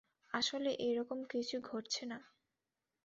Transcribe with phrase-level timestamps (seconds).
[0.31, 2.17] আসলে এ-রকম কিছু ঘটছে না।